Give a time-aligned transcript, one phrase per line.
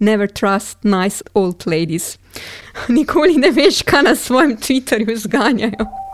[0.00, 2.18] Never trust nice old ladies.
[2.88, 6.07] Nikoli ne veš, kaj na svojem Twitterju zganjajo.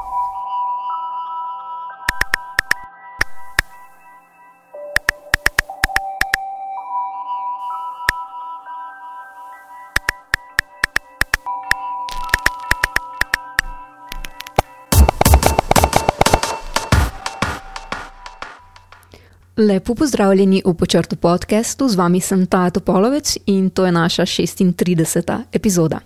[19.57, 25.43] Lepo pozdravljeni v počrtu podkastu, z vami sem Tato Polovec in to je naša 36.
[25.53, 26.01] epizoda.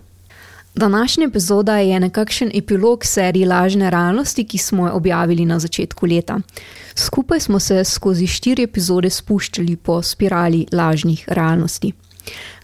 [0.75, 6.39] Današnja epizoda je nekakšen epilog serije Lažne realnosti, ki smo jo objavili na začetku leta.
[6.95, 11.93] Skupaj smo se skozi štiri epizode spuščali po spirali lažnih realnosti.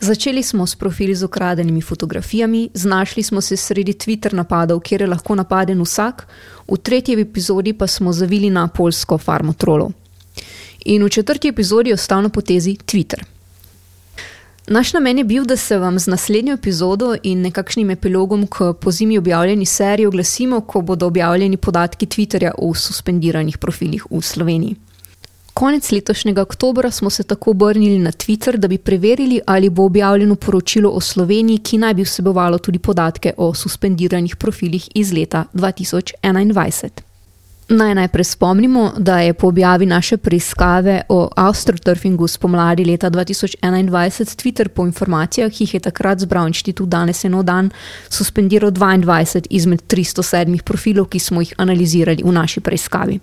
[0.00, 5.06] Začeli smo s profili z ukradenimi fotografijami, znašli smo se sredi Twitter napadov, kjer je
[5.06, 6.26] lahko napaden vsak,
[6.68, 9.92] v tretji epizodi pa smo zavili na polsko farmo trolov
[10.84, 13.24] in v četrti epizodi ostal na potezi Twitter.
[14.66, 19.18] Naš namen je bil, da se vam z naslednjo epizodo in nekakšnim epilogom k pozimi
[19.18, 24.76] objavljeni seriji oglasimo, ko bodo objavljeni podatki Twitterja o suspendiranih profilih v Sloveniji.
[25.54, 30.34] Konec letošnjega oktobra smo se tako obrnili na Twitter, da bi preverili, ali bo objavljeno
[30.34, 37.13] poročilo o Sloveniji, ki naj bi vsebovalo tudi podatke o suspendiranih profilih iz leta 2021.
[37.68, 44.68] Naj najprej spomnimo, da je po objavi naše preiskave o astroturfingu spomladi leta 2021 Twitter
[44.68, 47.70] po informacijah, ki jih je takrat zbral inštitut danes eno dan,
[48.08, 53.18] suspendiral 22 izmed 307 profilov, ki smo jih analizirali v naši preiskavi.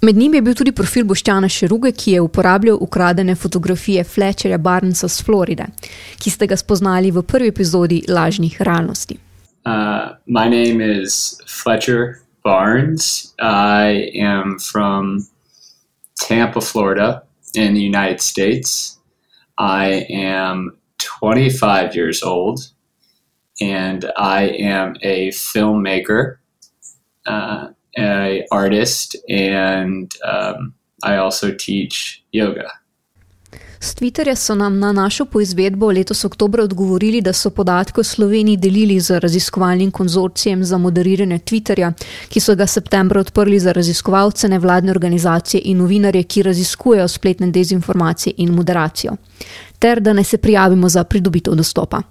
[0.00, 5.08] Med njimi je bil tudi profil Boštjana Šeruge, ki je uporabljal ukradene fotografije Fletcherja Barnesa
[5.08, 5.66] z Floride,
[6.18, 9.18] ki ste ga spoznali v prvi epizodi lažnih realnosti.
[9.64, 9.72] Uh,
[10.26, 13.34] my name is Fletcher Barnes.
[13.40, 15.26] I am from
[16.16, 18.98] Tampa, Florida, in the United States.
[19.56, 22.68] I am 25 years old,
[23.60, 26.36] and I am a filmmaker,
[27.26, 32.70] uh, a artist, and um, I also teach yoga.
[33.84, 38.56] S Twitterja so nam na našo poizvedbo letos oktober odgovorili, da so podatke o Sloveniji
[38.56, 41.90] delili z raziskovalnim konzorcijem za moderiranje Twitterja,
[42.28, 48.34] ki so ga septembra odprli za raziskovalce, nevladne organizacije in novinarje, ki raziskujejo spletne dezinformacije
[48.36, 49.16] in moderacijo,
[49.78, 52.02] ter da naj se prijavimo za pridobitev dostopa.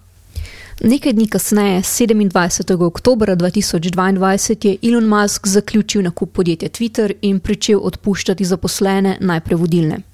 [0.83, 2.85] Nekaj dni kasneje, 27.
[2.85, 10.12] oktober 2022, je Elon Musk zaključil nakup podjetja Twitter in pričel odpuščati zaposlene, najprej vodilne.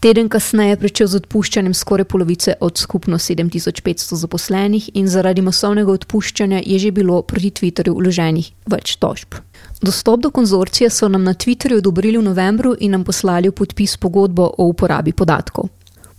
[0.00, 5.90] Teden kasneje je začel z odpuščanjem skoraj polovice od skupno 7500 zaposlenih, in zaradi masovnega
[5.90, 9.40] odpuščanja je že bilo proti Twitterju vloženih več tožb.
[9.82, 13.96] Dostop do konzorcija so nam na Twitterju odobrili v novembru in nam poslali v podpis
[13.96, 15.68] pogodbo o uporabi podatkov.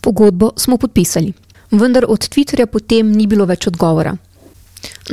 [0.01, 1.31] Pogodbo smo podpisali,
[1.71, 4.17] vendar od Twitterja potem ni bilo več odgovora.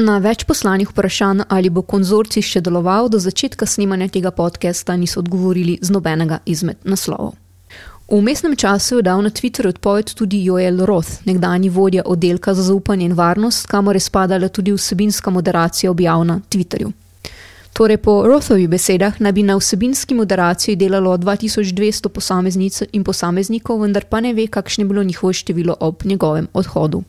[0.03, 5.23] Na več poslanih vprašanj, ali bo konzorcij še deloval, do začetka snemanja tega podcasta niso
[5.23, 7.46] odgovorili z nobenega izmed naslovov.
[8.07, 12.63] V mestnem času je dal na Twitterju odpoved tudi Joel Roth, nekdani vodja oddelka za
[12.63, 16.93] zaupanje in varnost, kamor je spadala tudi vsebinska moderacija objav na Twitterju.
[17.73, 24.05] Torej, po Rothovih besedah naj bi na vsebinski moderaciji delalo 2200 posameznic in posameznikov, vendar
[24.05, 27.03] pa ne ve, kakšno je bilo njihovo število ob njegovem odhodu.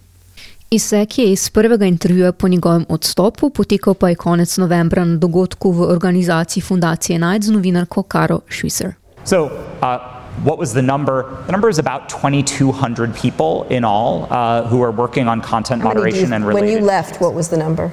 [0.72, 5.72] Izsek je iz prvega intervjuja po njegovem odstopu, potekal pa je konec novembra na dogodku
[5.72, 8.94] v organizaciji Fundacije Night z novinarko Karo Švicer.
[9.26, 10.17] So, uh...
[10.44, 11.44] What was the number?
[11.46, 16.30] The number is about 2,200 people in all uh, who are working on content moderation
[16.30, 16.70] you, and related.
[16.70, 17.92] When you left, what was the number?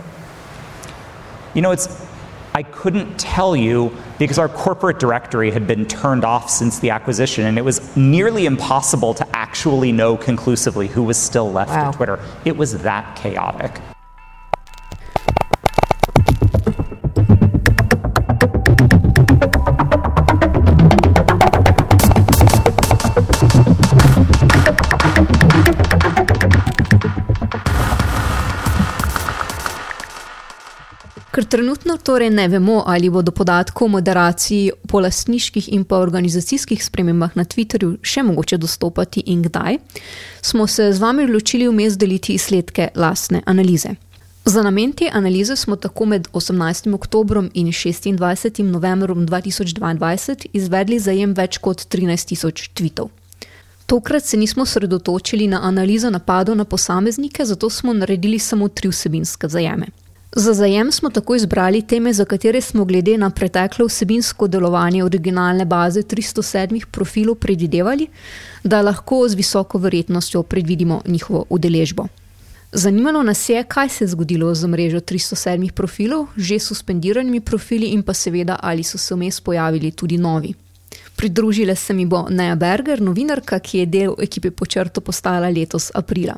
[1.55, 2.05] You know, it's
[2.57, 7.47] I couldn't tell you because our corporate directory had been turned off since the acquisition,
[7.47, 11.89] and it was nearly impossible to actually know conclusively who was still left wow.
[11.89, 12.21] at Twitter.
[12.45, 13.81] It was that chaotic.
[31.35, 36.85] Ker trenutno torej ne vemo, ali bodo podatki o moderaciji po lastniških in pa organizacijskih
[36.85, 39.81] spremembah na Twitterju še mogoče dostopati in kdaj,
[40.43, 43.97] smo se z vami odločili vmes deliti izsledke lastne analize.
[44.45, 46.95] Za namen te analize smo tako med 18.
[46.95, 48.63] oktobrom in 26.
[48.63, 53.11] novembrom 2022 izvedli zajem več kot 13 tisoč tweetov.
[53.87, 59.49] Tokrat se nismo sredotočili na analizo napadov na posameznike, zato smo naredili samo tri vsebinske
[59.49, 59.91] zajeme.
[60.37, 65.65] Za zajem smo tako izbrali teme, za katere smo glede na preteklo vsebinsko delovanje originalne
[65.65, 68.07] baze 307 profilov predvidevali,
[68.65, 72.07] da lahko z visoko verjetnostjo predvidimo njihovo udeležbo.
[72.73, 78.03] Zanimalo nas je, kaj se je zgodilo z mrežo 307 profilov, že suspendiranimi profili in
[78.03, 80.55] pa seveda, ali so se vmes pojavili tudi novi.
[81.17, 86.35] Pridružila se mi bo Neja Berger, novinarka, ki je del ekipe Počrto postala letos aprila.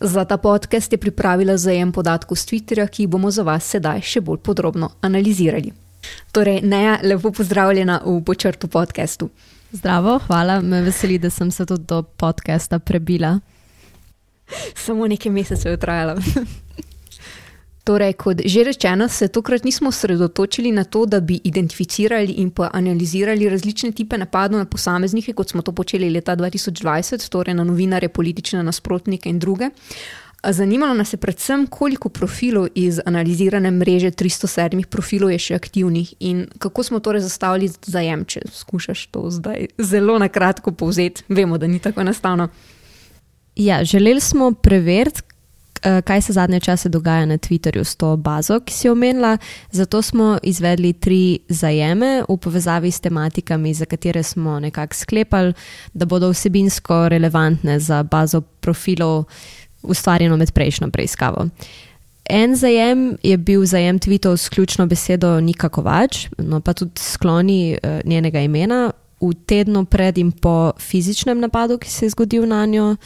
[0.00, 4.00] Za ta podcast je pripravila zajem podatkov z Twitterja, ki jih bomo za vas sedaj
[4.00, 5.72] še bolj podrobno analizirali.
[6.32, 9.28] Torej, Neja, lepo pozdravljena v Počrtu podkastu.
[9.72, 13.40] Zdravo, hvala, me veseli, da sem se tudi do podcasta prebila.
[14.74, 16.16] Samo nekaj mesecev je trajalo.
[17.84, 22.70] Torej, kot že rečeno, se tokrat nismo osredotočili na to, da bi identificirali in pa
[22.72, 28.08] analizirali različne type napadov na posameznike, kot smo to počeli leta 2020, torej na novinare,
[28.08, 29.70] politične nasprotnike in druge.
[30.48, 36.46] Zanimalo nas je predvsem, koliko profilov iz analizirane mreže 307 profilov je še aktivnih in
[36.58, 41.24] kako smo torej zastavili zajem, če skušaš to zdaj zelo na kratko povzeti.
[41.28, 42.48] Vemo, da ni tako enostavno.
[43.56, 45.22] Ja, želeli smo preveriti,
[46.04, 49.38] kaj se zadnje čase dogaja na Twitterju s to bazo, ki si omenila.
[49.70, 55.52] Zato smo izvedli tri zajeme v povezavi s tematikami, za katere smo nekako sklepali,
[55.92, 59.24] da bodo vsebinsko relevantne za bazo profilov,
[59.82, 61.48] ustvarjeno med prejšnjo preiskavo.
[62.30, 67.74] En zajem je bil zajem tweetov s ključno besedo Nika Kovač, no pa tudi skloni
[67.74, 72.66] uh, njenega imena v tednu pred in po fizičnem napadu, ki se je zgodil na
[72.66, 72.96] njo.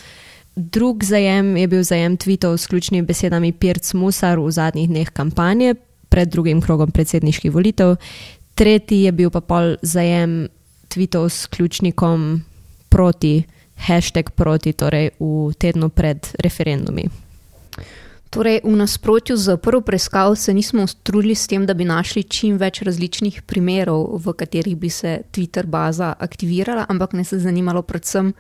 [0.57, 5.75] Drug zajem je bil zajem tweetov s ključnimi besedami Pirc Musar v zadnjih dneh kampanje
[6.09, 7.97] pred drugim krogom predsedniških volitev.
[8.55, 10.47] Tretji je bil pa pol zajem
[10.87, 12.43] tweetov s ključnikom
[12.89, 13.43] proti,
[13.75, 17.11] hashtag proti, torej v tednu pred referendumi.
[18.31, 22.59] Torej, v nasprotju z prvo preiskavo se nismo trudili s tem, da bi našli čim
[22.59, 28.33] več različnih primerov, v katerih bi se Twitter baza aktivirala, ampak nas je zanimalo predvsem,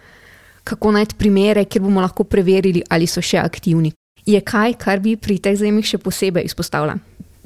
[0.64, 3.92] kako najti primere, kjer bomo lahko preverili, ali so še aktivni.
[4.26, 6.96] Je kaj, kar bi pri teh zajemih še posebej izpostavila?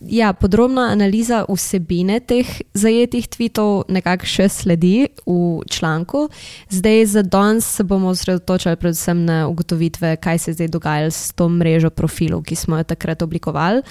[0.06, 6.28] Ja, podrobna analiza vsebine teh zajetih tweetov nekako še sledi v članku.
[6.70, 11.34] Zdaj, za danes se bomo osredotočali predvsem na ugotovitve, kaj se je zdaj dogajalo s
[11.34, 13.82] to mrežo profilov, ki smo jo takrat oblikovali.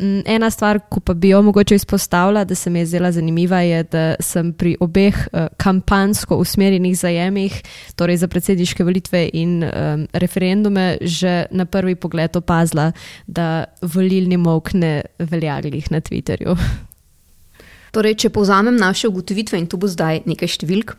[0.00, 3.82] Ena stvar, ko pa bi jo mogoče izpostavila, da se mi je zdela zanimiva, je,
[3.82, 7.62] da sem pri obeh uh, kampansko usmerjenih zajemih,
[8.00, 12.92] torej za predsedniške volitve in um, referendume, že na prvi pogled opazila,
[13.26, 16.56] da volilni mok ne velja glih na Twitterju.
[17.90, 20.94] Torej, če povzamem naše ugotovitve, in tu bo zdaj nekaj številk.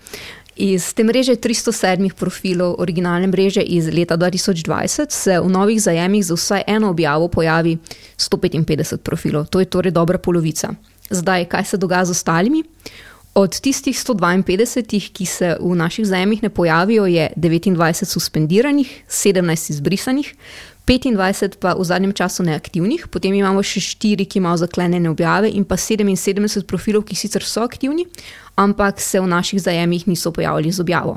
[0.56, 6.36] Iz te mreže 307 profilov, originalne mreže iz leta 2020, se v novih zajemih za
[6.36, 7.77] vsaj eno objavo pojavi
[8.18, 10.74] 155 profilov, to je torej dobra polovica.
[11.09, 12.63] Zdaj, kaj se dogaja z ostalimi?
[13.33, 20.33] Od tistih 152, ki se v naših zajemih ne pojavijo, je 29 suspendiranih, 17 izbrisanih,
[20.88, 25.63] 25 pa v zadnjem času neaktivnih, potem imamo še 4, ki imajo zaklenjene objave, in
[25.63, 28.04] pa 77 profilov, ki sicer so aktivni,
[28.60, 31.16] ampak se v naših zajemih niso pojavili z objavo.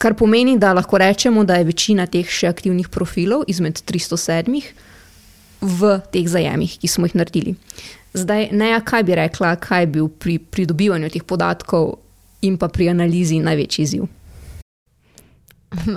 [0.00, 4.64] Kar pomeni, da lahko rečemo, da je večina teh še aktivnih profilov izmed 307
[5.60, 7.54] v teh zajemih, ki smo jih naredili.
[8.14, 11.96] Zdaj, ne, kaj bi rekla, kaj je bil pri pridobivanju teh podatkov
[12.46, 14.06] in pa pri analizi največji izziv.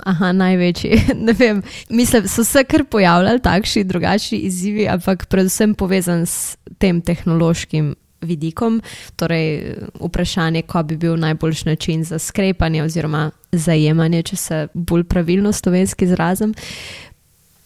[0.02, 1.00] Aha, največji.
[1.98, 8.82] Mislim, so se kar pojavljali takšni drugačni izzivi, ampak predvsem povezan s tem tehnološkim vidikom.
[9.16, 15.52] Torej, vprašanje, ko bi bil najboljši način za sklepanje oziroma zajemanje, če se bolj pravilno
[15.52, 16.54] slovenski izrazim.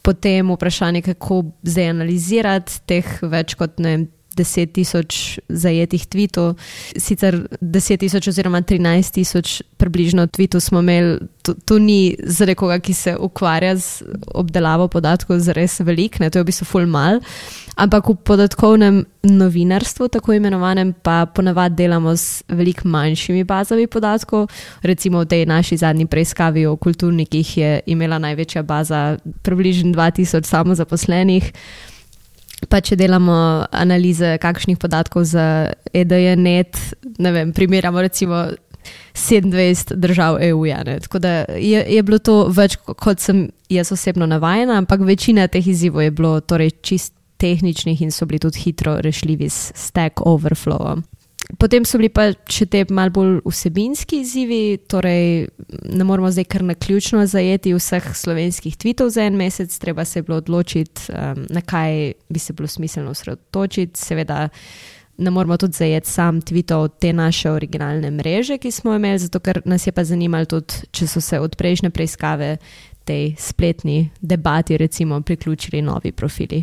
[0.03, 4.11] Potem vprašanje, kako zdaj analizirati teh več kot ne vem.
[4.37, 6.55] 10 tisoč zajetih tvitev,
[6.97, 12.79] sicer 10 tisoč oziroma 13 tisoč približno tvitev smo imeli, to, to ni za nekoga,
[12.79, 17.21] ki se ukvarja z obdelavo podatkov, zares velik, ne, to je v bistvu full mal.
[17.77, 24.51] Ampak v podatkovnem novinarstvu, tako imenovanem, pa ponavadi delamo s veliko manjšimi bazami podatkov.
[24.83, 31.53] Recimo v tej naši zadnji preiskavi o kulturnikih je imela največja baza približno 2000 samozaposlenih
[32.69, 36.79] pa če delamo analize kakšnih podatkov za EDJ-net,
[37.19, 38.47] ne vem, primerjamo recimo
[39.15, 40.67] 27 držav EU.
[40.67, 45.47] Ja, Tako da je, je bilo to več, kot sem jaz osebno navajena, ampak večina
[45.49, 50.21] teh izzivov je bilo torej čist tehničnih in so bili tudi hitro rešljivi s Stack
[50.21, 51.03] Overflowom.
[51.59, 55.49] Potem so bili pa še te mal bolj vsebinski izzivi, torej
[55.91, 60.21] ne moramo zdaj kar na ključno zajeti vseh slovenskih tvitev za en mesec, treba se
[60.21, 64.01] je bilo odločiti, um, na kaj bi se bilo smiselno osredotočiti.
[64.01, 64.49] Seveda
[65.19, 69.61] ne moramo tudi zajeti sam tvitev te naše originalne mreže, ki smo imeli, zato ker
[69.65, 72.57] nas je pa zanimalo tudi, če so se od prejšnje preiskave
[73.05, 76.63] tej spletni debati recimo priključili novi profili.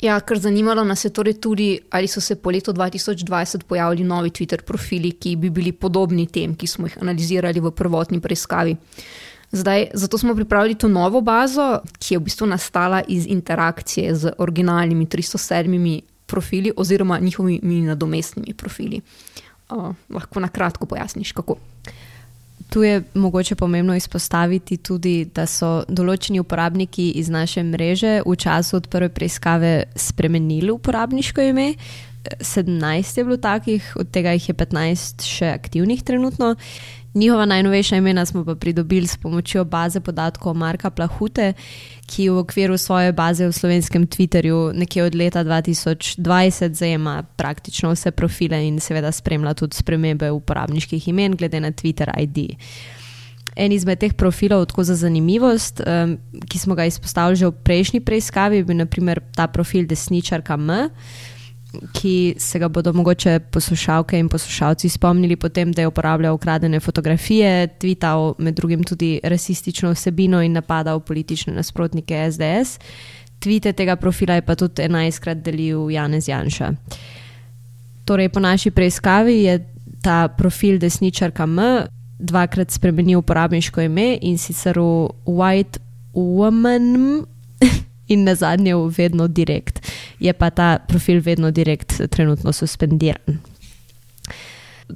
[0.00, 4.30] Ja, ker zanimalo nas je torej tudi, ali so se po letu 2020 pojavili novi
[4.30, 8.76] Twitter profili, ki bi bili podobni tem, ki smo jih analizirali v prvotni preiskavi.
[9.52, 14.32] Zdaj, zato smo pripravili to novo bazo, ki je v bistvu nastala iz interakcije z
[14.38, 19.00] originalnimi 307 profili oziroma njihovimi nadomestnimi profili.
[19.70, 21.56] Uh, lahko na kratko pojasniš, kako.
[22.70, 28.76] Tu je mogoče pomembno izpostaviti tudi, da so določeni uporabniki iz naše mreže v času
[28.76, 31.74] od prve preiskave spremenili uporabniško ime.
[32.40, 36.54] 17 je bilo takih, od tega jih je 15 še aktivnih trenutno.
[37.16, 41.52] Njihova najnovejša imena smo pa pridobili s pomočjo baze podatkov Marka Plahute,
[42.06, 48.10] ki v okviru svoje baze v slovenskem Twitterju nekje od leta 2020 zajema praktično vse
[48.10, 52.60] profile in seveda spremlja tudi spremembe uporabniških imen glede na Twitter ID.
[53.56, 56.18] En izmed teh profilov, tako za zanimivost, um,
[56.48, 60.90] ki smo ga izpostavili že v prejšnji preiskavi, je bil naprimer ta profil desničarka M
[61.92, 67.66] ki se ga bodo mogoče poslušalke in poslušalci spomnili potem, da je uporabljal ukradene fotografije,
[67.78, 72.78] tvital med drugim tudi rasistično vsebino in napadal politične nasprotnike SDS.
[73.38, 76.72] Tvite tega profila je pa tudi enajstkrat delil Janez Janša.
[78.04, 79.58] Torej, po naši preiskavi je
[80.02, 81.58] ta profil desničarka M
[82.18, 85.78] dvakrat spremenil uporabniško ime in sicer v White
[86.14, 87.26] Woman
[88.08, 89.80] in na zadnje v vedno direkt.
[90.18, 93.38] Je pa ta profil vedno direkt trenutno suspendiran.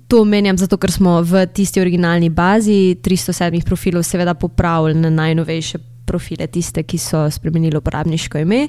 [0.09, 5.79] To omenjam zato, ker smo v tisti originalni bazi 307 profilov seveda popravili na najnovejše
[6.07, 8.69] profile, tiste, ki so spremenili uporabniško ime.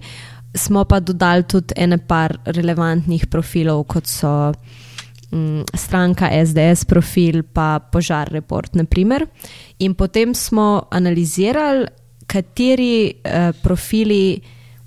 [0.54, 4.52] Smo pa dodali tudi ene par relevantnih profilov, kot so
[5.32, 9.26] um, stranka SDS profil, pa požar report, naprimer.
[9.80, 11.88] In potem smo analizirali,
[12.32, 14.40] kateri uh, profili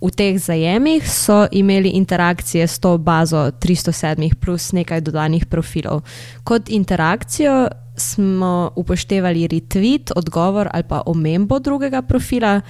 [0.05, 6.03] v teh zajemih so imeli interakcije s to bazo 307, plus nekaj dodanih profilov.
[6.45, 12.61] Kot interakcijo smo upoštevali retweet, odgovor ali pa omembo drugega profila.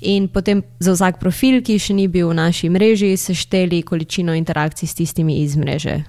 [0.00, 4.88] In potem za vsak profil, ki še ni bil v naši mreži, sešteli količino interakcij
[4.88, 6.02] s tistimi iz mreže.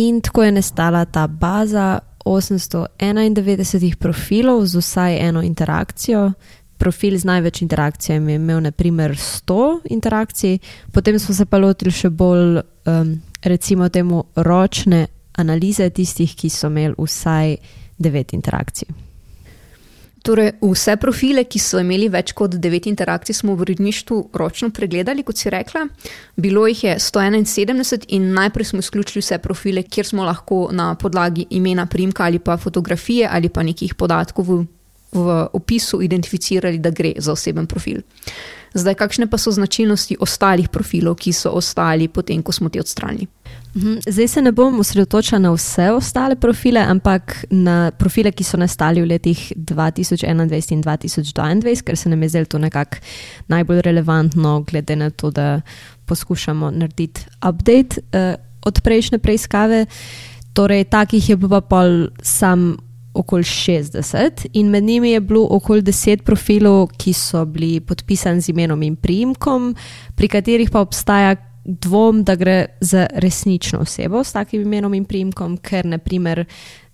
[0.00, 6.32] In tako je nastala ta baza 891 profilov z vsaj eno interakcijo,
[6.78, 10.58] profil z največ interakcijami je imel naprimer 100 interakcij,
[10.92, 15.06] potem smo se pa lotili še bolj, um, recimo, temu ročne
[15.38, 17.56] analize tistih, ki so imeli vsaj
[17.98, 18.88] 9 interakcij.
[20.24, 25.22] Torej, vse profile, ki so imeli več kot 9 interakcij, smo v uredništvu ročno pregledali,
[25.22, 25.82] kot si rekla.
[26.40, 31.44] Bilo jih je 171 in najprej smo izključili vse profile, kjer smo lahko na podlagi
[31.50, 34.64] imena, primka ali pa fotografije ali pa nekih podatkov v
[35.14, 38.02] v opisu identificirali, da gre za oseben profil.
[38.74, 43.28] Zdaj, kakšne pa so značilnosti ostalih profilov, ki so ostali potem, ko smo ti odstranili?
[43.76, 48.58] Mhm, zdaj se ne bom osredotočila na vse ostale profile, ampak na profile, ki so
[48.58, 52.96] nastali v letih 2021 in 2022, ker se nam je zdelo to nekako
[53.48, 55.60] najbolj relevantno, glede na to, da
[56.06, 59.86] poskušamo narediti update uh, od prejšnje preiskave.
[60.54, 62.76] Torej, takih je pa pol sam
[63.14, 68.48] okoli 60 in med njimi je bilo okoli 10 profilov, ki so bili podpisani z
[68.48, 69.74] imenom in primkom,
[70.14, 75.56] pri katerih pa obstaja dvom, da gre za resnično osebo s takim imenom in primkom,
[75.56, 76.44] ker naprimer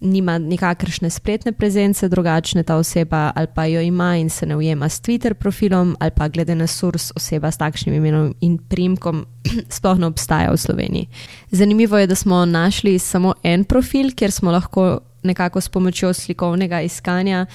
[0.01, 4.89] nima nikakršne spletne prezence, drugačne ta oseba ali pa jo ima in se ne ujema
[4.89, 9.27] s Twitter profilom ali pa glede na surs oseba s takšnim imenom in primkom
[9.77, 11.09] sploh ne obstaja v Sloveniji.
[11.51, 16.81] Zanimivo je, da smo našli samo en profil, kjer smo lahko nekako s pomočjo slikovnega
[16.81, 17.47] iskanja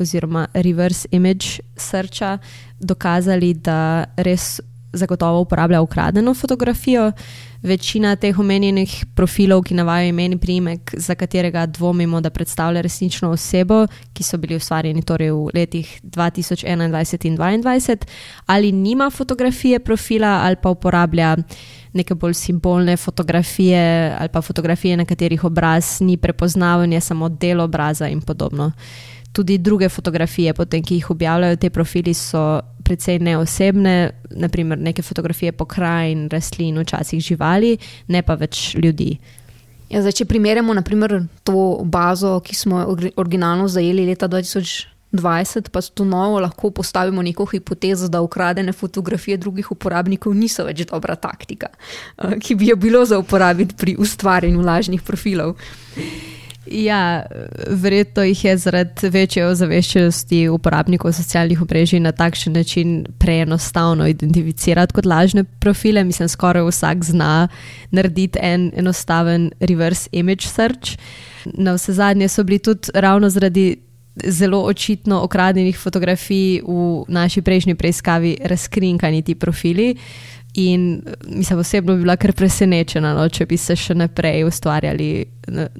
[0.00, 2.38] oziroma reverse image searcha
[2.80, 4.60] dokazali, da res
[4.92, 7.12] zagotovo uporablja ukradeno fotografijo.
[7.62, 13.30] Večina teh omenjenih profilov, ki navajajo imen in priimek, za katerega dvomimo, da predstavlja resnično
[13.30, 18.06] osebo, ki so bili ustvarjeni torej v letih 2021 in 2022,
[18.46, 21.36] ali nima fotografije profila ali pa uporablja
[21.92, 27.60] neke bolj simbolne fotografije ali pa fotografije, na katerih obraz ni prepoznaven, je samo del
[27.60, 28.72] obraza in podobno.
[29.32, 35.52] Tudi druge fotografije, potem, ki jih objavljajo te profili, so precej neosebne, naprimer neke fotografije
[35.52, 37.76] pokrajin, rastlin, včasih živali,
[38.08, 39.18] ne pa več ljudi.
[39.88, 41.14] Ja, zdaj, če primerjamo naprimer,
[41.44, 44.28] to bazo, ki smo jo originalno zajeli leta
[45.12, 50.64] 2020, pa s to novo lahko postavimo neko hipotezo, da ukradene fotografije drugih uporabnikov niso
[50.64, 51.68] več dobra taktika,
[52.18, 55.56] uh, ki bi jo bilo za uporabiti pri ustvarjanju lažnih profilov.
[56.70, 57.22] Ja,
[57.68, 65.06] verjetno jih je zaradi večje ozaveščenosti uporabnikov socialnih omrežij na takšen način preenostavno identificirati kot
[65.06, 66.04] lažne profile.
[66.04, 67.48] Mislim, skoraj vsak zna
[67.90, 70.98] narediti en enostaven reverse image search.
[71.44, 73.76] Na vse zadnje so bili tudi ravno zaradi
[74.24, 79.94] zelo očitno okradenih fotografij v naši prejšnji preiskavi razkrinkani ti profili.
[80.54, 85.24] In mislim, osebno bi bila kar presenečena, no, če bi se še naprej ustvarjali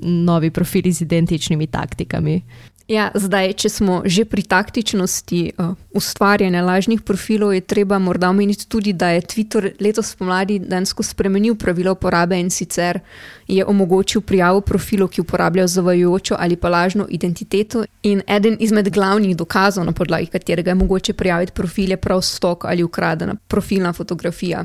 [0.03, 2.43] novi profili z identičnimi taktikami.
[2.89, 8.65] Ja, zdaj, če smo že pri taktičnosti uh, ustvarjanja lažnih profilov, je treba morda omeniti
[8.65, 13.03] tudi, da je Twitter letos pomladi dejansko spremenil pravila uporabe in sicer
[13.45, 17.85] je omogočil prijavo profilov, ki uporabljajo zavajajočo ali pa lažno identiteto.
[18.09, 22.65] In eden izmed glavnih dokazov, na podlagi katerega je mogoče prijaviti profil, je prav stok
[22.65, 24.65] ali ukradena profilna fotografija.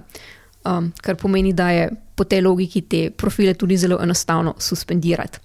[0.64, 5.40] Um, kar pomeni, da je po tej logiki te profile tudi zelo enostavno suspendirati.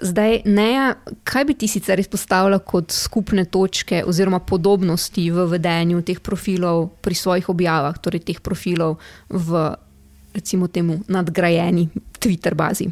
[0.00, 0.94] Zdaj, Neja,
[1.24, 7.14] kaj bi ti sicer izpostavila kot skupne točke oziroma podobnosti v vedenju teh profilov pri
[7.14, 8.96] svojih objavah, torej teh profilov
[9.28, 9.68] v,
[10.32, 12.88] recimo, temu nadgrajeni Twitter bazi?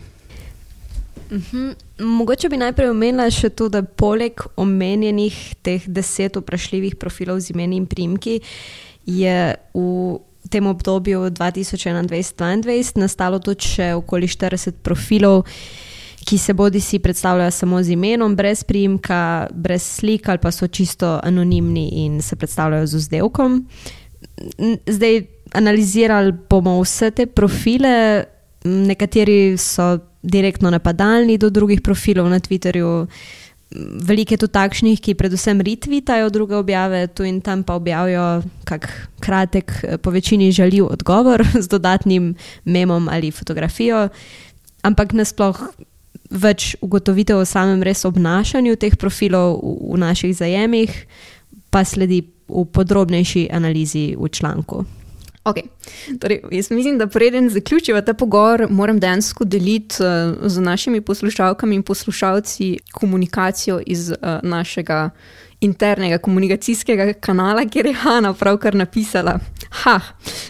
[1.30, 1.74] Uhum.
[1.98, 7.78] Mogoče bi najprej omenila še to, da poleg omenjenih teh deset vprašljivih profilov z imeni
[7.80, 8.40] in primki
[9.06, 9.36] je
[9.74, 10.18] v
[10.50, 15.46] tem obdobju 2021-2022 nastalo tudi še okoli 40 profilov
[16.26, 20.66] ki se bodi si predstavljajo samo z imenom, brez primka, brez slik ali pa so
[20.66, 23.66] čisto anonimni in se predstavljajo z vzdevkom.
[24.86, 25.22] Zdaj
[25.52, 28.24] analizirali bomo vse te profile,
[28.64, 33.06] nekateri so direktno napadalni do drugih profilov na Twitterju.
[34.02, 38.88] Veliko je tudi takšnih, ki predvsem retvitajo druge objave, tu in tam pa objavijo kak
[39.20, 39.72] kratek,
[40.02, 42.34] po večini žaljiv odgovor z dodatnim
[42.64, 44.08] memom ali fotografijo.
[44.82, 45.60] Ampak nasploh
[46.30, 50.94] več ugotovitev o samem res obnašanju teh profilov v, v naših zajemih,
[51.70, 54.84] pa sledi v podrobnejši analizi v članku.
[55.44, 55.62] Okay.
[56.20, 61.74] Torej, jaz mislim, da preden zaključimo ta pogovor, moram dejansko deliti uh, z našimi poslušalkami
[61.74, 65.10] in poslušalci komunikacijo iz uh, našega
[65.60, 69.38] internega komunikacijskega kanala, kjer je Hanna pravkar napisala:
[69.82, 70.00] Ha,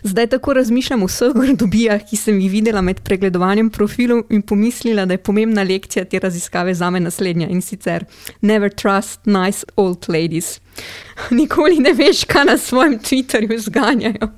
[0.02, 5.06] zdaj tako razmišljam o vseh grdobijah, ki sem jih videla med pregledovanjem profilov in pomislila,
[5.06, 8.04] da je pomembna lekcija te raziskave za me naslednja in sicer:
[8.40, 10.60] Never trust nice old ladies.
[11.30, 14.28] Nikoli ne veš, kaj na svojem Twitterju zganjajo.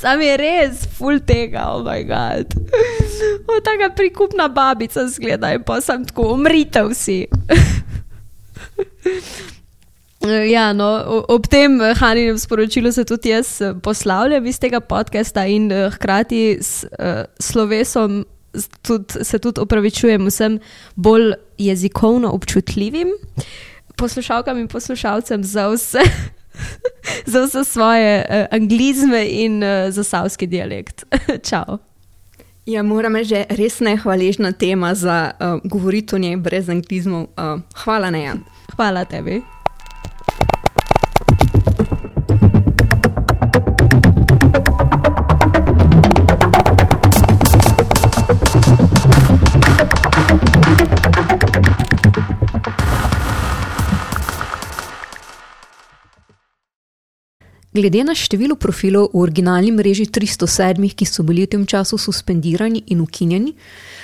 [0.00, 2.46] Sam je res, full tega, oh moj bog.
[3.68, 7.26] Taka prikupna babica zgleda in pa sem tako, umrite vsi.
[10.20, 10.84] Ja, no,
[11.28, 15.88] ob tem eh, Haninem sporočilu se tudi jaz eh, poslavljam iz tega podcasta in eh,
[15.90, 18.24] hkrati s uh, slovesom
[18.82, 20.58] tudi, se tudi opravičujem vsem
[20.94, 23.08] bolj jezikovno občutljivim
[24.00, 26.00] poslušalkam in poslušalcem za vse,
[27.32, 31.04] za vse svoje uh, anglizme in uh, zasavski dialekt.
[31.48, 31.78] Čau.
[32.66, 37.22] Ja, moram reči, že res nehvaležna tema za uh, govoriti o njej brez anglizmov.
[37.22, 38.36] Uh, hvala, Neja.
[38.76, 39.42] Hvala tebi.
[57.70, 62.82] Glede na število profilov v originalni mreži 307, ki so bili v tem času suspendirani
[62.90, 63.52] in ukinjeni,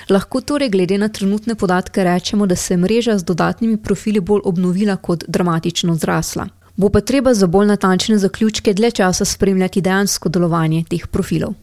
[0.07, 4.41] lahko torej glede na trenutne podatke rečemo, da se je mreža z dodatnimi profili bolj
[4.45, 6.47] obnovila kot dramatično zrasla.
[6.77, 11.55] Bo pa treba za bolj natančne zaključke dlje časa spremljati dejansko delovanje teh profilov.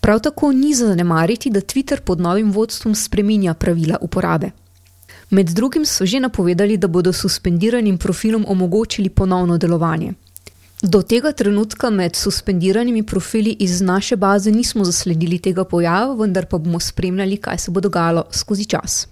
[0.00, 4.50] Prav tako ni zanemariti, da Twitter pod novim vodstvom spreminja pravila uporabe.
[5.30, 10.14] Med drugim so že napovedali, da bodo suspendiranim profilom omogočili ponovno delovanje.
[10.82, 16.58] Do tega trenutka med suspendiranimi profili iz naše baze nismo zasledili tega pojava, vendar pa
[16.58, 19.08] bomo spremljali, kaj se bo dogajalo skozi čas.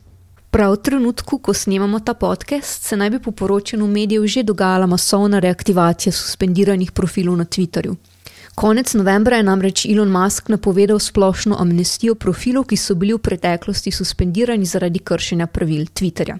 [0.50, 4.86] Prav v trenutku, ko snemamo ta podcast, se naj bi po poročanju medijev že dogajala
[4.86, 7.96] masovna reaktivacija suspendiranih profilov na Twitterju.
[8.54, 13.92] Konec novembra je namreč Elon Musk napovedal splošno amnestijo profilov, ki so bili v preteklosti
[13.92, 16.38] suspendirani zaradi kršenja pravil Twitterja.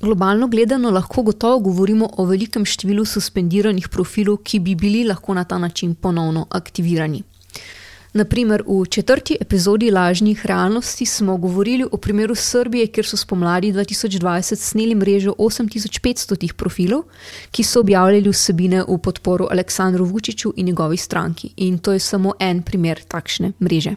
[0.00, 5.44] Globalno gledano lahko gotovo govorimo o velikem številu suspendiranih profilov, ki bi bili lahko na
[5.44, 7.20] ta način ponovno aktivirani.
[8.16, 14.56] Naprimer, v četrti epizodi Lažnih realnosti smo govorili o primeru Srbije, kjer so spomladi 2020
[14.56, 17.04] sneli mrežo 8500 profilov,
[17.50, 21.52] ki so objavljali vsebine v podporu Aleksandru Vučiću in njegovi stranki.
[21.56, 23.94] In to je samo en primer takšne mreže.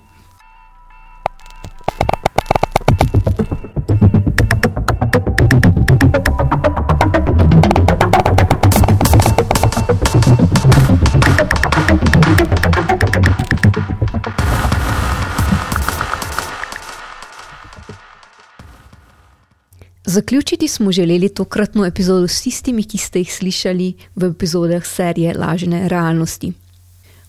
[20.13, 25.87] Zaključiti smo želeli tokratno epizodo s tistimi, ki ste jih slišali v epizodah serije Lažne
[25.87, 26.51] realnosti.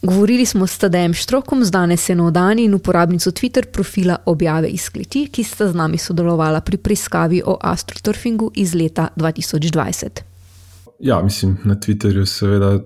[0.03, 4.91] Govorili smo s Tadejem Štrokom, z danes je Nodan in uporabnico Twitter profila objave iz
[4.91, 10.21] kleti, ki sta z nami sodelovala pri preiskavi o astroturfingu iz leta 2020.
[11.01, 12.83] Ja, mislim, na Twitterju seveda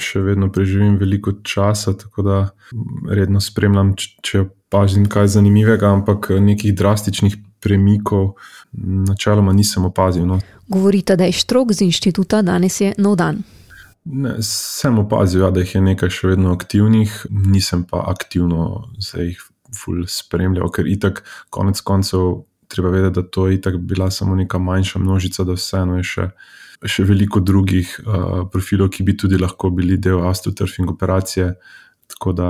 [0.00, 2.40] še vedno preživim veliko časa, tako da
[3.10, 8.34] redno spremljam, če opazim kaj zanimivega, ampak nekih drastičnih premikov
[8.72, 10.26] načeloma nisem opazil.
[10.26, 10.40] No.
[10.68, 13.42] Govorite, da je štrok z inštituta, danes je nov dan.
[14.04, 19.20] Ne, sem opazil, ja, da jih je nekaj še vedno aktivnih, nisem pa aktivno za
[19.20, 19.40] jih
[19.76, 24.58] ful spremljal, ker itak, konec koncev, treba vedeti, da to je itak bila samo neka
[24.58, 26.26] manjša množica, da vseeno je še,
[26.86, 31.52] še veliko drugih uh, profilov, ki bi tudi lahko bili del astroturfing operacije.
[32.10, 32.48] Tako da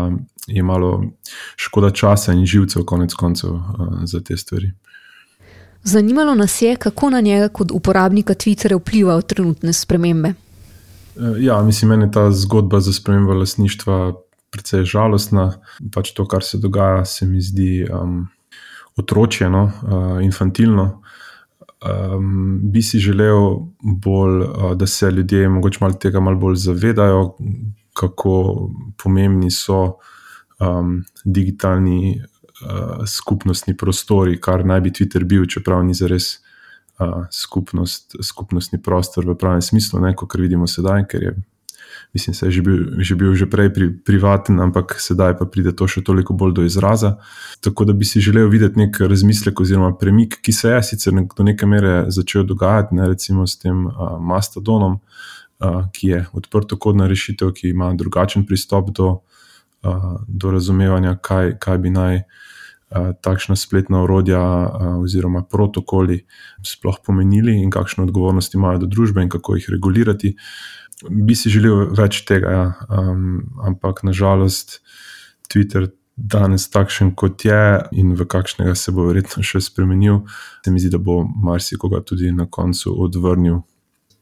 [0.48, 0.92] je malo
[1.60, 4.70] škoda časa in živcev, konec koncev, uh, za te stvari.
[5.82, 10.28] Zanimalo nas je, kako na njega kot uporabnika Twitterja vplivajo trenutne spremembe.
[10.28, 10.34] E,
[11.38, 14.12] ja, mislim, meni je ta zgodba za spremembo lasništva
[14.50, 15.52] precej žalostna.
[15.94, 18.28] Pač to, kar se dogaja, se mi zdi um,
[18.96, 21.02] otročjeno, uh, infantilno.
[21.80, 27.36] Um, bi si želel, bolj, uh, da se ljudje morda malo tega malo bolj zavedajo,
[27.92, 28.32] kako
[29.02, 29.96] pomembni so
[30.60, 32.22] um, digitalni
[32.62, 36.38] uh, skupnostni prostori, kar naj bi Twitter bil, čeprav ni zares
[36.98, 41.34] uh, skupnost, skupnostni prostor v pravem smislu, ne, kot vidimo sedaj, ker je.
[42.14, 45.70] Mislim, da je že bil, že bil že prej pri, privaten, ampak sedaj pa pride
[45.72, 47.18] to še toliko bolj do izraza.
[47.62, 51.46] Tako da bi si želel videti nek razmislek oziroma premik, ki se je sicer do
[51.46, 55.00] neke mere začel dogajati, ne recimo s tem uh, Mastodonom,
[55.92, 59.39] ki je odprtokodna rešitev, ki ima drugačen pristop do, uh,
[60.28, 62.22] do razumevanja, kaj, kaj bi naj
[63.20, 66.24] takšna spletna orodja eh, oziroma protokoli
[66.66, 70.34] sploh pomenili in kakšno odgovornost imajo do družbe in kako jih regulirati.
[71.08, 72.64] Bi si želel več tega, ja.
[72.90, 74.80] um, ampak nažalost
[75.48, 80.26] Twitter danes takšen kot je in v kakšnega se bo verjetno še spremenil,
[80.64, 83.62] se mi zdi, da bo marsikoga tudi na koncu odvrnil.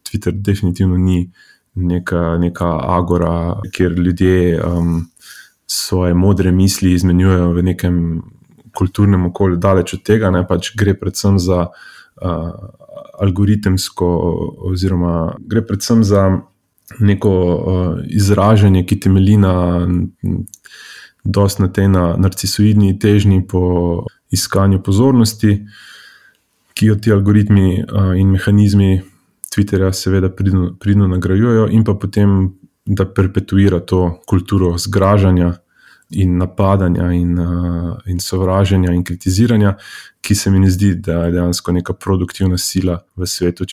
[0.07, 1.33] Twitter definitivno ni
[1.75, 5.09] neka, neka agora, kjer ljudje um,
[5.71, 8.23] svoje modre misli izmenjujejo v nekem
[8.77, 12.53] kulturnem okolju, daleč od tega, ne pač gre predvsem za uh,
[13.21, 14.09] algoritemsko,
[14.71, 16.25] oziroma gre predvsem za
[17.01, 19.55] neko uh, izražanje, ki temelji na,
[21.25, 25.67] na tej na narcisoidni težnji po iskanju pozornosti,
[26.75, 29.03] ki jo ti algoritmi uh, in mehanizmi
[29.49, 32.58] Twitterja, seveda, pridno, pridno nagrajujejo, in pa potem.
[32.89, 35.53] Da perpetuira to kulturo zgražanja,
[36.11, 39.77] in napadanja, in, uh, in sovraženja, in kritiziranja,
[40.21, 43.67] ki se mi ne zdi, da je dejansko neka produktivna sila v svetu.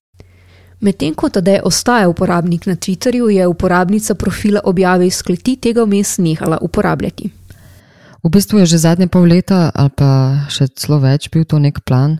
[0.79, 6.17] Medtem ko tedaj ostaja uporabnik na Twitterju, je uporabnica profila objave iz kleti tega vmes
[6.17, 7.29] nehala uporabljati.
[8.23, 10.09] V bistvu je že zadnje pol leta, ali pa
[10.49, 12.17] še celo več, bil to nek plan,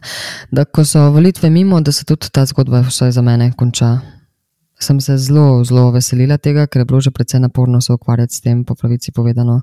[0.51, 3.97] da ko so volitve mimo, da se tudi ta zgodba, vsaj za mene, konča.
[4.79, 8.41] Sem se zelo, zelo veselila tega, ker je bilo že precej naporno se ukvarjati s
[8.41, 9.61] tem, po pravici povedano.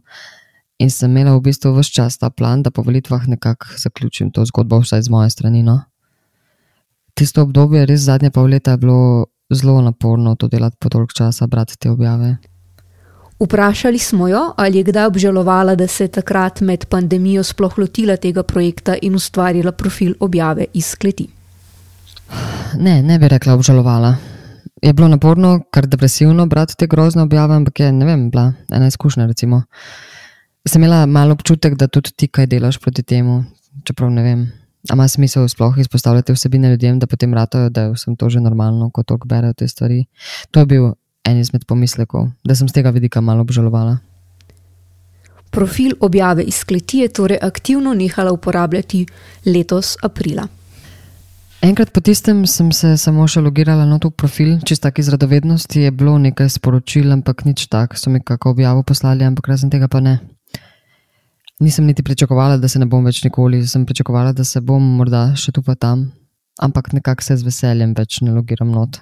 [0.79, 4.44] In sem imela v bistvu vse čas ta plan, da po volitvah nekako zaključim to
[4.44, 5.62] zgodbo, vsaj z moje strani.
[5.62, 5.83] No.
[7.14, 11.46] Tisto obdobje, res zadnje pol leta, je bilo zelo naporno to delati po toliko časa,
[11.46, 12.37] brati te objave.
[13.42, 18.16] Vprašali smo jo, ali je kdaj obžalovala, da se je takrat med pandemijo sploh lotila
[18.16, 21.27] tega projekta in ustvarila profil objave iz kleti.
[22.79, 24.16] Ne, ne bi rekla obžalovala.
[24.83, 28.87] Je bilo naporno, kar depresivno brati te grozne objave, ampak je, ne vem, bila ena
[28.87, 29.27] izkušnja.
[29.27, 29.62] Recimo
[30.68, 33.45] sem imela malo občutek, da tudi ti kaj delaš proti temu.
[33.85, 34.40] Čeprav ne vem,
[34.90, 38.40] ali ima smisel sploh izpostavljati vsebine ljudem, da potem ratajo, da je vsem to že
[38.40, 40.05] normalno, ko toliko berejo te stvari.
[40.51, 40.90] To je bil
[41.25, 43.97] en izmed pomislekov, da sem z tega vidika malo obžalovala.
[45.51, 49.07] Profil objave iz kleti je torej aktivno nehala uporabljati
[49.47, 50.49] letos aprila.
[51.62, 55.92] Enkrat po tistem sem se samo še logirala na to profil, čisto iz radovednosti je
[55.94, 60.01] bilo nekaj sporočil, ampak nič tak, so mi kako objavo poslali, ampak razen tega pa
[60.03, 60.18] ne.
[61.62, 65.37] Nisem niti pričakovala, da se ne bom več nikoli, sem pričakovala, da se bom morda
[65.38, 66.11] še tu pa tam,
[66.59, 68.98] ampak nekako se z veseljem več ne logiram not.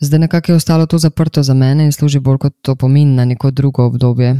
[0.00, 3.52] Zdaj nekako je ostalo to zaprto za mene in služi bolj kot opomin na neko
[3.52, 4.32] drugo obdobje.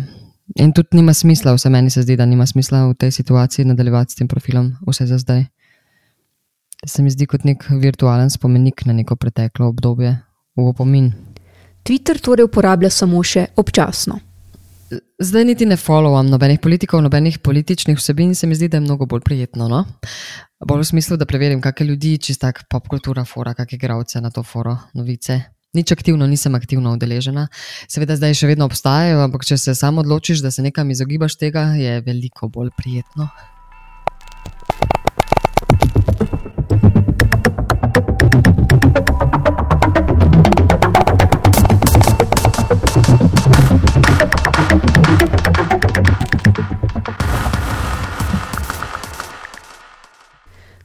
[0.56, 4.16] In tudi nima smisla, vse meni se zdi, da nima smisla v tej situaciji nadaljevati
[4.16, 5.52] s tem profilom, vse za zdaj.
[6.86, 10.16] Se mi zdi kot nek virtualen spomenik na neko preteklo obdobje,
[10.56, 11.12] v opomin.
[11.86, 14.18] Twitter torej uporablja samo še občasno.
[15.22, 19.06] Zdaj niti ne followam nobenih politikov, nobenih političnih vsebin, se mi zdi, da je mnogo
[19.06, 19.68] bolj prijetno.
[19.70, 19.84] No?
[20.58, 24.34] Bolj v smislu, da preverim, kakšne ljudi, čist tak pop kultura, fora, kakšne gravce na
[24.34, 25.38] to foro, novice.
[25.72, 27.46] Nič aktivno, nisem aktivno udeležena.
[27.88, 31.70] Seveda zdaj še vedno obstajajo, ampak če se samo odločiš, da se nekam izogibaš tega,
[31.78, 33.30] je veliko bolj prijetno.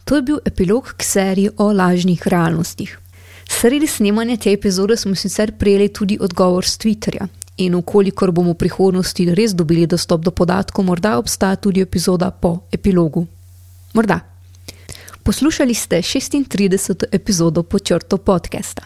[0.08, 3.00] To je bil epilog k seriji o lažnih realnostih.
[3.50, 7.28] Sredi snemanja te epizode smo sicer prejeli tudi odgovor z Twitterja.
[7.58, 12.60] In ukolikor bomo v prihodnosti res dobili dostop do podatkov, morda obstaja tudi epizoda po
[12.72, 13.26] epilogu.
[13.93, 14.37] Morda.
[15.28, 17.04] Poslušali ste 36.
[17.12, 18.82] epizodo počrto podcasta.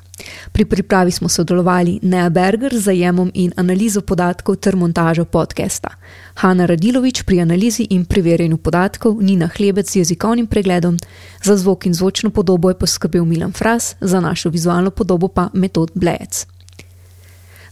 [0.52, 5.90] Pri pripravi smo sodelovali Nea Berger z zajemom in analizo podatkov ter montažo podcasta,
[6.34, 10.98] Hanna Radilovič pri analizi in preverjanju podatkov, Nina Hlebec z jezikovnim pregledom,
[11.44, 15.92] za zvok in zvočno podobo je poskrbel Milan Fras, za našo vizualno podobo pa Metod
[15.94, 16.48] Blejec.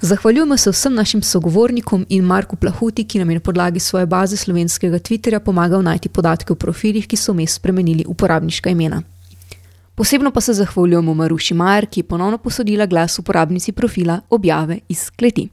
[0.02, 4.38] Zahvaljujemo se vsem našim sogovornikom in Marku Plahuti, ki nam je na podlagi svoje baze
[4.38, 9.02] slovenskega Twitterja pomagal najti podatke o profilih, ki so vmes spremenili uporabniška imena.
[9.96, 15.10] Posebno pa se zahvaljujemo Maruši Majer, ki je ponovno posodila glas uporabnici profila objave iz
[15.10, 15.50] kleti.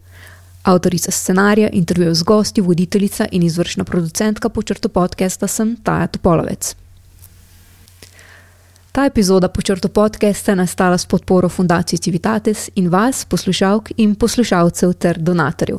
[0.62, 6.85] Avtorica scenarija, intervjujev z gosti, voditeljica in izvršna producentka počrto podcasta sem Taja Topolovec.
[8.96, 14.92] Ta epizoda počrto podcasta je nastala s podporo Fundacije Civitates in vas, poslušalk in poslušalcev
[14.92, 15.78] ter donatorjev.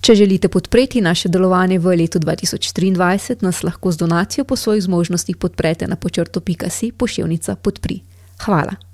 [0.00, 5.36] Če želite podpreti naše delovanje v letu 2023, nas lahko z donacijo po svojih zmožnostih
[5.36, 8.00] podprete na počrto.si pošiljnica podpri.
[8.42, 8.87] Hvala.